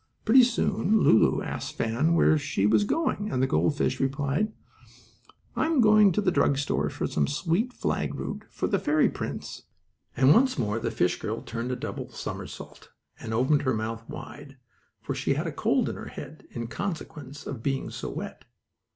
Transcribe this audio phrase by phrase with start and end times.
[0.25, 4.51] Pretty soon Lulu asked Fan where she was going, and the gold fish replied:
[5.55, 9.09] "I am going to the drug store for some sweet flag root for the fairy
[9.11, 9.61] prince,"
[10.17, 14.57] and once more the fish girl turned a double somersault and opened her mouth wide,
[15.03, 18.45] for she had a cold in her head, in consequence of being so wet.